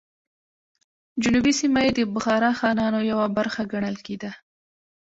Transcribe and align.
جنوبي 1.23 1.53
سیمه 1.59 1.81
یې 1.85 1.91
د 1.95 1.99
بخارا 2.13 2.51
خانانو 2.59 2.99
یوه 3.11 3.27
برخه 3.37 3.61
ګڼل 3.73 3.95
کېده. 4.05 4.31